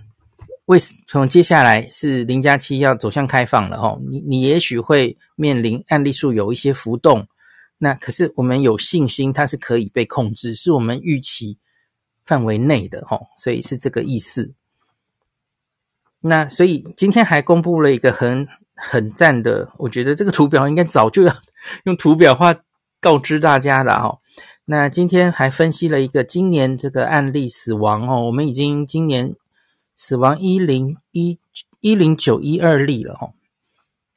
[0.67, 7.27] 为从接下来是零加七要走向开放了哦，你你也许会面临案例数有一些浮动，
[7.79, 11.57] 那可是我们有信心它是可以被控制，是我们预期
[12.27, 13.27] 范围内的哦。
[13.39, 14.53] 所以是这个意思。
[16.21, 21.35] 那所以今天还公布了一个很很赞的，我觉得这个图表应该早就要
[21.85, 22.55] 用图表化
[23.01, 24.19] 告知大家了哦。
[24.71, 29.35] 那今天还分析了一个今年这个案例死亡哦，我们已经今年
[29.97, 31.39] 死亡一零一
[31.81, 33.33] 一零九一二例了哈，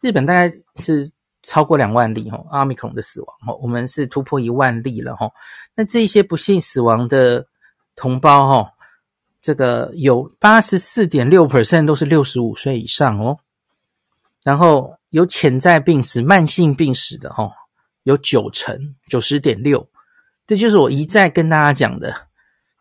[0.01, 1.09] 日本大概是
[1.41, 5.31] 超过两万例哈，奥密克戎的死亡哈，我们是突破一万例了哈。
[5.73, 7.47] 那这些不幸死亡的
[7.95, 8.73] 同胞哈，
[9.41, 13.39] 这个有八十四点六 percent 都是六十五岁以上哦，
[14.43, 17.49] 然后有潜在病史、慢性病史的哈，
[18.03, 19.87] 有九成九十点六。
[20.51, 22.27] 这就是我一再跟大家讲的，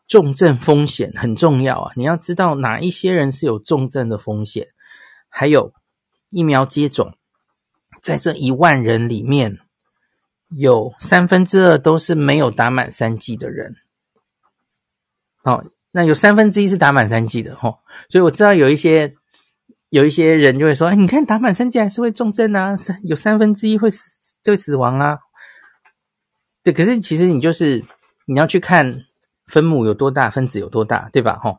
[0.09, 1.93] 重症风险很重要啊！
[1.95, 4.67] 你要知道哪一些人是有重症的风险，
[5.29, 5.73] 还有
[6.31, 7.15] 疫苗接种，
[8.03, 9.61] 在这一万人里面，
[10.49, 13.77] 有三分之二都是没有打满三剂的人。
[15.45, 17.79] 好，那有三分之一是打满三剂的齁，
[18.09, 19.15] 所以我知道有一些
[19.91, 25.21] 有一些人就会说：“哎，你看打满三剂还是会重症啊，有三分之一会死就会死亡啊。”
[26.63, 27.83] 对，可是其实你就是
[28.27, 29.07] 你要去看
[29.47, 31.41] 分母有多大，分子有多大，对吧？
[31.43, 31.59] 齁，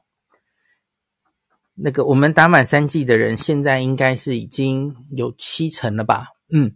[1.73, 6.27] 那个我们打满三剂的人，现在应该是已经有七成了吧？
[6.53, 6.75] 嗯，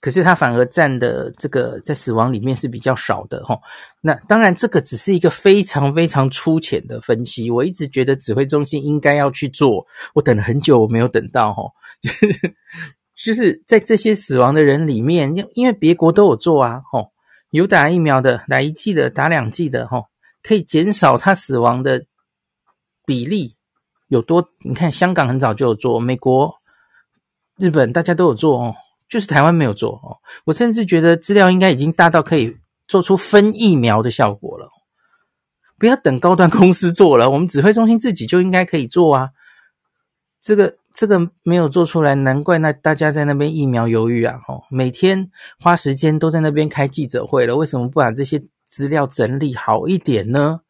[0.00, 3.60] 可是他反而占的这个在死亡里面是比较少的，齁。
[4.00, 7.50] 那当然，这个只是一个非常非常粗浅的分析。
[7.50, 11.72] 我一直觉得指挥中心应该要去做，我等了很久，我没有等到，齁，
[13.16, 17.10] 就是在这些死亡的人里面，因因为别国都有做啊，齁。
[17.50, 20.04] 有打疫苗的，打一剂的，打两剂的，哈，
[20.42, 22.04] 可以减少他死亡的
[23.06, 23.56] 比例
[24.08, 24.50] 有多？
[24.60, 26.60] 你看，香港很早就有做，美国、
[27.56, 28.74] 日本大家都有做哦，
[29.08, 30.18] 就是台湾没有做哦。
[30.44, 32.56] 我甚至觉得资料应该已经大到可以
[32.86, 34.68] 做出分疫苗的效果了。
[35.78, 39.30] 不要等高端公司做了，我们指挥中心自己就应该可以做啊。
[40.40, 40.76] 这个。
[40.98, 44.40] 这个没有做出来，难怪那大家在那边疫苗犹豫啊！
[44.44, 45.30] 吼，每天
[45.60, 50.62] 花时间都在那边开记者会了，为什么不把这些资料整理好一点呢？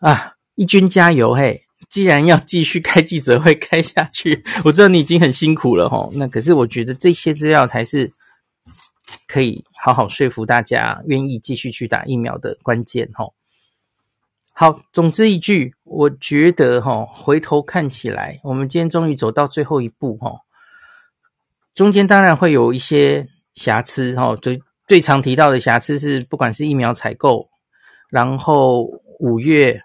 [0.00, 1.64] 啊，一军加油嘿！
[1.90, 8.10] 既然要继续开记者会开下去， 我知道你已经很辛苦了吼，那可是我觉得这些资料才是
[9.26, 13.34] 可以好好说服大家愿意继续去打疫苗的关键齁。
[14.54, 20.38] 好，总之一句，我觉得齁，回头看起来，我们今天终于走到最后一步齁。
[21.74, 27.48] 中间当然会有一些瑕疵齁，最最常提到的瑕疵是，不管是疫苗采购，
[28.10, 28.82] 然后
[29.20, 29.80] 五月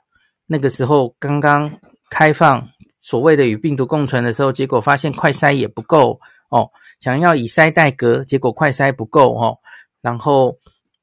[0.45, 2.67] 那个时候刚刚开放
[2.99, 9.57] 所谓的与病毒共存的时候，结果发现快筛也不够哦，想要以筛代隔，结果快筛不够哦，
[10.01, 10.57] 然后。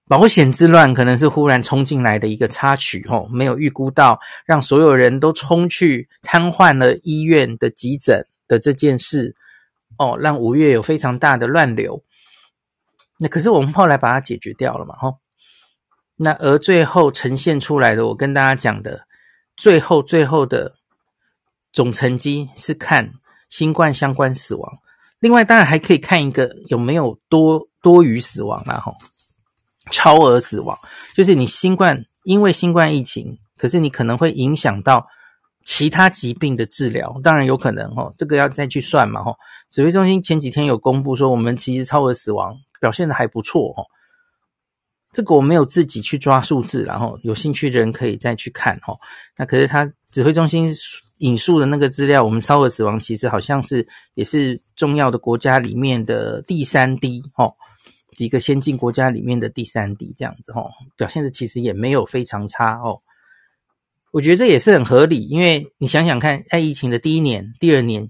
[0.07, 9.35] 保险之乱可能是忽然冲进来的一个插曲，吼，没有预估到，让所有人都冲去瘫痪了医院的急诊的这件事，
[9.97, 12.05] 哦，让五月有非常大的乱流。
[13.17, 15.17] 那可是我们后来把它解决掉了嘛，吼。
[16.17, 19.07] 那而最后呈现出来的，我跟大家讲的，
[19.57, 20.75] 最后最后的
[21.73, 23.15] 总成绩是看
[23.49, 24.79] 新冠相关死亡，
[25.19, 28.95] 另外当然还可以看一个有没有多多余死亡啦，吼。
[29.91, 30.79] 超额死亡，
[31.15, 35.07] 就是你新冠，因为新冠疫情，可是你可能会影响到
[35.65, 39.37] 其他疾病的治疗，当然有可能哦，这个要再去算嘛吼。
[39.71, 43.85] 指挥中心前几天有公布说，我们其实超额死亡表现的还不错哦。
[45.13, 48.99] 这个我没有自己去抓数字，然后有兴趣的人可以再去看哦。
[49.37, 50.73] 那可是他指挥中心
[51.19, 57.55] 引述的那个资料，我们超额死亡其实好像是也是重要的国家里面的第三低哦。
[58.15, 63.03] 几个先进国家里面的第三低这样子哦，表现的其实也没有非常差哦。
[64.13, 68.09] 我觉得这也是很合理，因为你想想看，在疫情的第一年、第二年，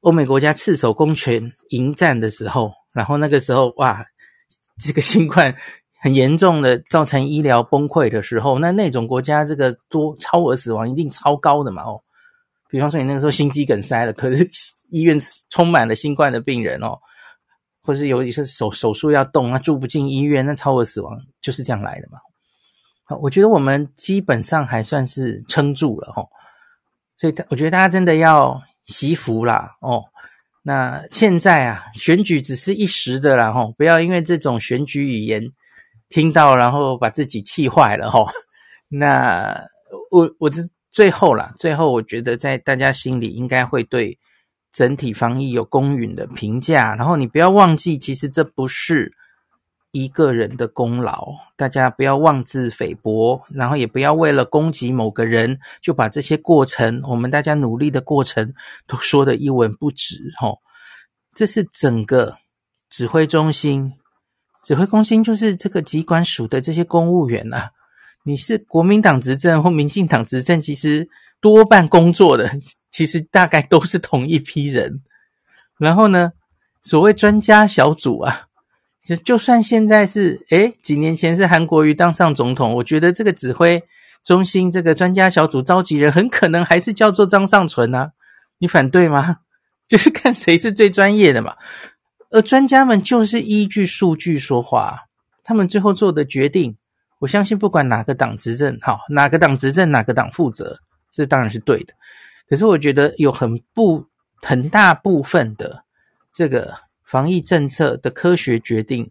[0.00, 4.06] 欧美国家赤手空拳迎战的时候，然后那个时候哇，
[4.80, 5.56] 这个新冠
[6.00, 12.00] 很严重的造成医疗崩溃的时候，那那种国家这个多超额死亡一定超高的嘛哦。
[12.68, 14.48] 比方说你那个时候心肌梗塞了，可是
[14.90, 15.18] 医院
[15.48, 16.96] 充满了新冠的病人哦。
[17.86, 22.18] 或是有一些手手术要动，那住不进医院，那超额死亡就是这样来的嘛。
[23.04, 26.26] 好，我觉得我们基本上还算是撑住了齁，
[27.20, 30.02] 所以我觉得大家真的要惜福啦哦。
[30.64, 35.40] 那现在啊，选举只是一时的啦齁，不要因为这种选举语言
[36.08, 38.28] 听到，然后把自己气坏了齁。
[38.90, 39.64] 那
[40.10, 44.18] 我我这最后啦，最后我觉得在大家心里应该会对。
[44.76, 49.10] 整体防疫有公允的评价，然后你不要忘记，其实这不是
[49.90, 58.52] 一个人的功劳，大家不要妄自菲薄，然后也不要为了攻击某个人，就把这些过程，我们大家努力的过程，
[58.86, 60.58] 都说得一文不值，吼，
[61.34, 62.36] 这是整个
[62.90, 63.94] 指挥中心，
[64.62, 67.70] 指挥中心就是这个机关署的这些公务员啊，
[68.24, 71.08] 你是国民党执政或民进党执政，其实。
[71.40, 72.50] 多半工作的
[72.90, 75.02] 其实大概都是同一批人，
[75.78, 76.32] 然后呢，
[76.82, 78.46] 所谓专家小组啊，
[79.04, 83.84] 就就算现在是诶几年前是韩国瑜当上总统，我觉得这个指挥
[84.24, 88.12] 中心这个专家小组召集人很可能还是叫做张尚存啊，
[88.58, 89.36] 你反对吗？
[89.86, 91.54] 就是看谁是最专业的嘛，
[92.30, 95.02] 而专家们就是依据数据说话，
[95.44, 96.76] 他们最后做的决定，
[97.20, 100.80] 我相信不管哪个党执政，好，哪个党执政哪个党负责。
[101.10, 101.94] 这当然是对的，
[102.48, 104.04] 可是我觉得有很不
[104.42, 105.82] 很大部分的
[106.32, 109.10] 这个防疫政策的科学决定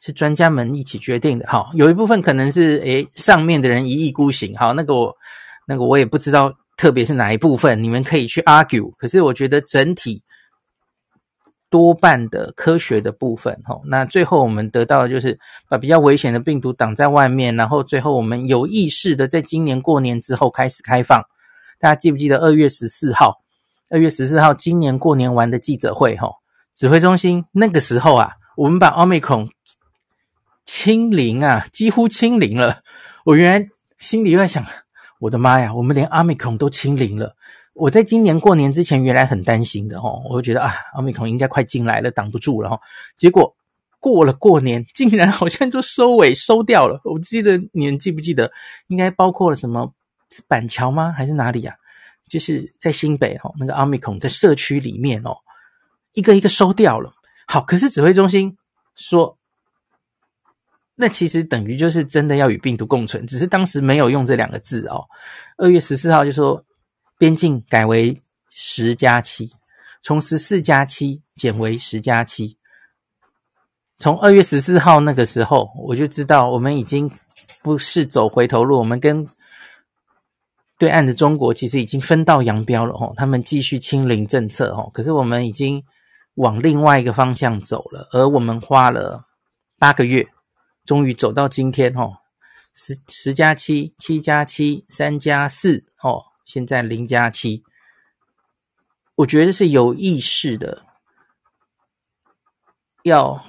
[0.00, 1.46] 是专家们一起决定的。
[1.46, 4.56] 哈，有一部分可能是诶上面的人一意孤行。
[4.56, 5.16] 好，那个我
[5.66, 8.92] 那个我也不知道，特别是哪一部分，你们可以去 argue。
[8.96, 10.22] 可是我觉得整体
[11.70, 21.22] 多半的科学的部分，哈，那最后我们得到的就是把比较危险的病毒挡在外面，然后最后我们有意识的在今年过年之后开始开放。
[21.78, 23.42] 大家记不记得二月十四号？
[23.90, 26.28] 二月十四号今年过年完的记者会，哈，
[26.74, 29.48] 指挥中心那个时候啊，我们把 Omicron
[30.64, 32.80] 清零啊，几乎清零了。
[33.24, 34.64] 我原来心里在想，
[35.20, 37.34] 我的妈呀，我们连 Omicron 都清零了。
[37.78, 42.80] 我在今年过年之前，原来很担心的哦，我就觉得啊，奥密克戎应该快进来了，挡不住了哈。
[43.16, 43.54] 结果
[44.00, 47.00] 过了过年，竟然好像就收尾收掉了。
[47.04, 48.50] 我记得你们记不记得？
[48.88, 49.92] 应该包括了什么
[50.48, 51.12] 板桥吗？
[51.12, 51.74] 还是哪里啊？
[52.28, 55.36] 就是在新北哈，那个奥密克戎在社区里面哦，
[56.14, 57.12] 一个一个收掉了。
[57.46, 58.56] 好，可是指挥中心
[58.96, 59.38] 说，
[60.96, 65.04] 那其实等于就是真的要与病毒共存，只是当时没有用这两个字哦。
[65.58, 66.64] 二月十四号就说。
[67.18, 69.52] 边境改为十加七，
[70.02, 72.56] 从十四加七减为十加七。
[73.98, 77.10] 从二月十四号那个时候，我就知道我们已经
[77.62, 79.26] 不是走回头路，我们跟
[80.78, 83.12] 对岸的中国其实已经分道扬镳了吼。
[83.16, 85.82] 他们继续清零政策吼，可是我们已经
[86.34, 89.24] 往另外一个方向走了，而我们花了
[89.76, 90.24] 八个月，
[90.84, 92.12] 终于走到今天哦，
[92.74, 97.62] 十十加七，七加七，三加四哦，现在零加七，
[99.16, 100.82] 我觉得是有意识的
[103.02, 103.44] 要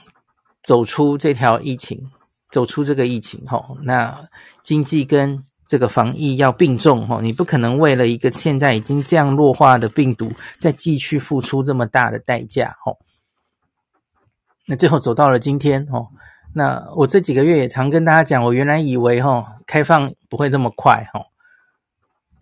[0.62, 2.12] 走出这条疫情，
[2.52, 4.28] 走出这个疫情哦，那
[4.64, 10.30] 经济跟这个防疫要并重哦，你不可能为了一个现在已经这样弱化的病毒，
[10.60, 12.98] 再继续付出这么大的代价哦。
[14.66, 16.10] 那最后走到了今天哦，
[16.54, 21.26] 那我这几个月也常跟大家讲，我原来以为哈、哦、开放不会这么快哈、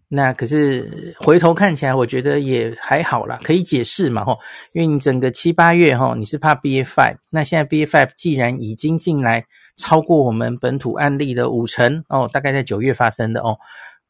[0.08, 4.38] 那可是回头看起来，我觉得也还好啦，可以解释嘛吼、
[4.74, 9.45] 因为你整个七八月哈、哦，你是怕 BA.5，那现在 BA.5 既然已经进来
[9.76, 13.58] 超过我们本土案例的五成哦，大概在九月发生的哦，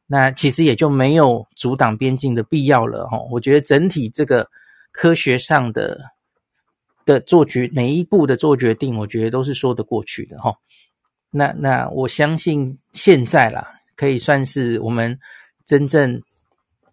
[0.06, 4.48] 那其实也就没有阻挡边境的必要了哈、哦，我觉得整体这个
[4.92, 5.98] 科学上的。
[7.08, 10.52] 的做决每一步的做决定，我觉得都是说得过去的哈。
[11.30, 15.18] 那那我相信现在啦，可以算是我们
[15.68, 16.22] 真正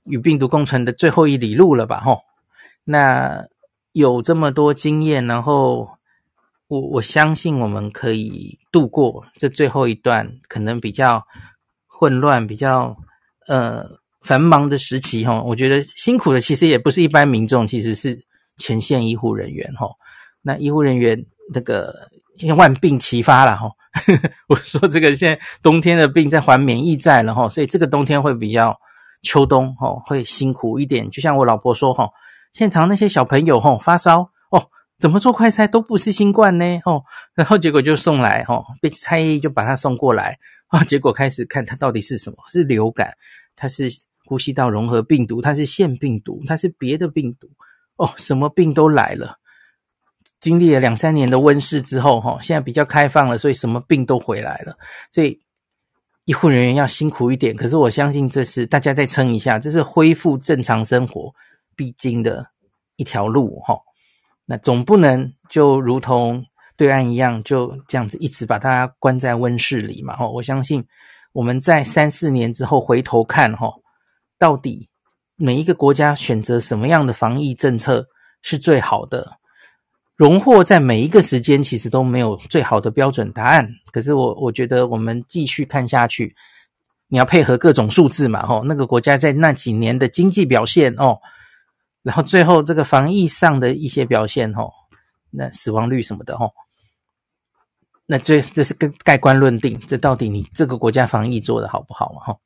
[0.04, 2.18] 与病毒共存的最后一里路了吧哈。
[2.84, 3.48] 那
[3.94, 5.90] 有这么多经验，然后
[6.68, 11.26] 我我相信我们可以度过这最后一段可能比较
[11.88, 12.98] 混乱、比较
[13.48, 13.86] 呃
[14.22, 15.42] 繁忙的时期哈。
[15.42, 18.22] 我觉得辛苦的其实也不是一般民众，其实是
[18.58, 19.88] 前线医护人员哈。
[20.42, 22.10] 那医护人员那个
[22.58, 24.14] 万病齐发了哈，呵
[24.50, 28.78] 我说这个现在冬天的病在还免疫债了哈，所以这个冬天会比较
[29.24, 31.10] 秋冬哈会辛苦一点。
[31.10, 32.10] 就像我老婆说哈，
[32.54, 34.68] 现场那些小朋友哈发烧哦，
[35.00, 40.38] 怎么做快筛都不是新冠呢哦，然后结果就送来哈，被拆就把他送过来
[40.68, 43.14] 啊，结果开始看他到底是什么，是流感，
[43.56, 43.90] 他是
[44.26, 47.48] 呼吸道融合病毒，他是腺病毒，他是别的病毒
[47.96, 49.38] 哦，什么病都来了。
[50.46, 54.78] 经历了两三年的温室之后，哈，现在比较开放了，所以什么病都回来了。
[55.10, 55.42] 所以
[56.26, 61.34] 医护人员要辛苦一点，可是我相信这是大家再撑一下，这是恢复正常生活
[61.76, 62.46] 必经的
[62.96, 63.76] 一条路，哈。
[64.46, 66.46] 那总不能就如同
[66.78, 70.30] 对岸一样，就这样子一直把大家关在温室里嘛，哈。
[70.30, 70.86] 我相信
[71.34, 73.68] 我们在三四年之后回头看，哈，
[74.38, 74.88] 到底
[75.38, 78.06] 每一个国家选择什么样的防疫政策
[78.44, 79.40] 是最好的？
[80.16, 86.34] 荣获在每一个时间其实都没有最好的标准答案，可是我我觉得我们继续看下去，
[87.10, 91.20] 你要配合各种数字嘛，吼，那个国家在那几年的经济表现哦，
[92.02, 94.72] 然后最后这个防疫上的一些表现吼，
[95.32, 96.50] 那死亡率什么的吼，
[98.06, 102.40] 那这这是个盖棺论定，这到底你这个国家防疫做得好不好嘛，吼，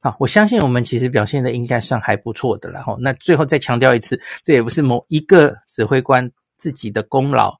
[0.00, 6.30] 好，我相信我们其实表现的应该算还不错的了，然后那最后再强调一次，这也不是某一个指挥官。
[6.62, 7.58] 自己的功劳，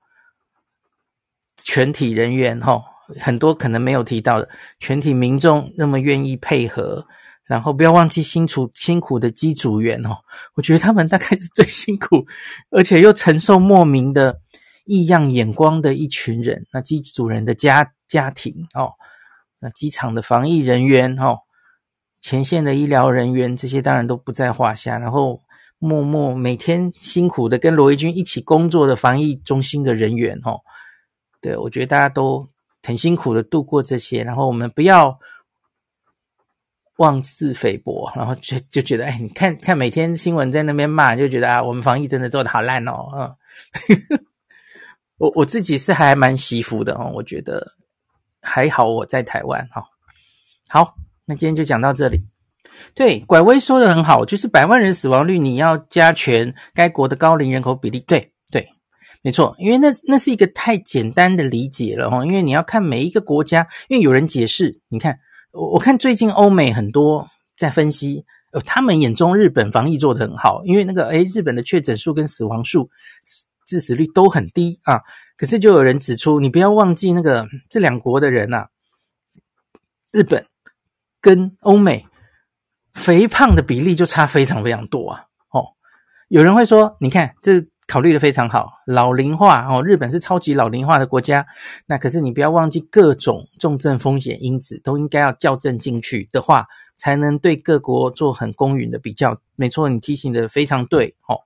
[1.56, 2.80] 全体人员哈，
[3.18, 4.48] 很多可能没有提到的，
[4.78, 7.04] 全体民众那么愿意配合，
[7.42, 10.18] 然后不要忘记辛苦辛苦的机组员哦，
[10.54, 12.24] 我觉得他们大概是最辛苦，
[12.70, 14.40] 而且又承受莫名的
[14.84, 16.64] 异样眼光的一群人。
[16.72, 18.92] 那机组人的家家庭哦，
[19.58, 21.40] 那机场的防疫人员哦，
[22.20, 25.40] 前线的医疗人员，这些当然都不在话下，然后。
[25.84, 30.60] 默默每天辛苦的跟罗一军一起工作的防疫中心的人员哦，
[31.40, 32.48] 对，我觉得大家都
[32.84, 35.18] 很辛苦的度过这些，然后我们不要
[36.98, 43.36] 妄自菲薄，然后就就觉得哎，你看看每天新闻在那边骂，就觉得啊，我们防疫真的做的好烂哦，嗯，
[45.18, 47.72] 我我自己是还蛮惜福的哦，我觉得
[48.40, 49.84] 还好我在台湾哈，
[50.68, 52.24] 好，那今天就讲到这里。
[52.94, 57.98] 对，拐威说的很好，就是百万人死亡率，你要加权该国的高龄人口比例。
[58.00, 58.68] 对对，
[59.22, 65.18] 没错，因为那那是一个太简单的理解了哈，因为你要看每一个国家，因为有人解释，你看
[65.52, 67.26] 我我看最近欧美很多
[67.56, 72.90] 在分析，呃，他们眼中日本防疫做得很好，因为那个诶日本的确诊数跟死亡数、
[73.66, 75.00] 致死率都很低啊，
[75.38, 78.66] 可是就有人指出，你不要忘记那个这两国的人呐，
[80.10, 80.44] 日本
[81.22, 82.04] 跟欧美。
[82.94, 85.24] 肥胖的比例就差非常非常多啊！
[85.50, 85.74] 哦，
[86.28, 91.46] 有人会说，你看这考虑的非常好，老龄化哦，日本是超级老龄化的国家，
[91.86, 96.66] 那可是你不要忘记各种重症风险因子都应该要校正进去的话，
[96.96, 99.40] 才能对各国做很公允的比较。
[99.56, 101.40] 没错，你提醒的非常对哦。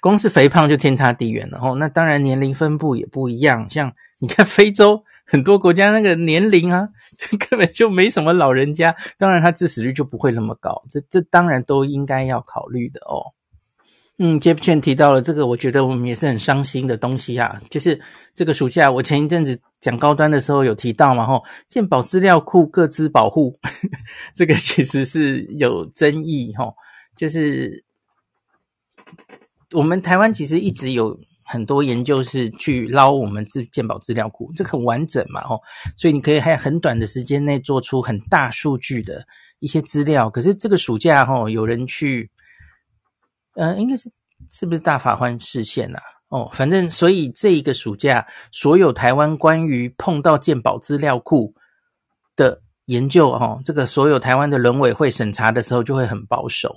[0.00, 1.74] 光是肥胖就天差地远了哦。
[1.74, 5.04] 那当然年龄分布也不一样，像你看非洲。
[5.26, 13.34] 很多国家那个年龄啊， 这根本就没什么老人家，当然他致死率就不会那么高，这这当然都应该要考虑的哦。
[14.18, 17.60] 嗯，Jeff Chen 提到了这个，我觉得我们也是很伤心的东西啊。
[17.68, 18.00] 就是
[18.34, 23.58] 这个暑假，我前一阵子讲高端的时候有提到嘛，吼，健保资料库各自保护，
[24.34, 26.74] 这个其实是有争议，吼，
[27.14, 27.84] 就是
[29.72, 35.62] 我们台湾其实一直有很多研究是去捞我们自鉴宝资料库，这很完整嘛，吼，
[35.96, 39.24] 所以你可以在很短的时间内做出很大数据的
[39.60, 40.28] 一些资料。
[40.28, 42.30] 可是这个暑假，吼，有人去。
[43.58, 44.12] 呃，应该是
[44.50, 45.98] 是不是大法官释宪呐？
[46.28, 51.54] 哦，反正所以这一个暑假，所有台湾关于碰到鉴宝资料库
[52.36, 56.76] 的研究，哦，这个所有台湾的伦委会审查的时候就会很保守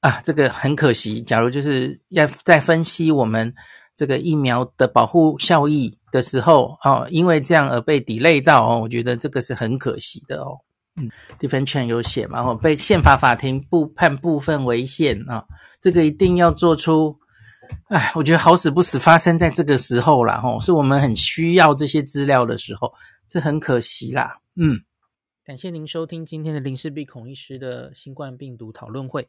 [0.00, 1.22] 啊，这个很可惜。
[1.22, 3.52] 假如就是要在分析我们
[3.96, 10.58] 这个疫苗的保护效益的时候，哦，因为这样而被 delay 到哦，我觉得这个是很可惜的哦。
[10.96, 12.40] 嗯，Defense Chain 有写嘛？
[12.42, 15.44] 哦，被宪法法庭不判部分违宪啊，
[15.80, 17.18] 这个一定要做出。
[17.88, 22.92] 哎，我觉得好死不死发生在这个时候啦，吼，是我们很需要这些资料的时候，
[23.28, 24.38] 这很可惜啦。
[24.54, 24.78] 嗯，
[25.44, 29.28] 感谢您收听今天的林氏璧孔医师的新冠病毒讨论会。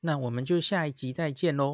[0.00, 1.64] 那我们就下一集再见喽。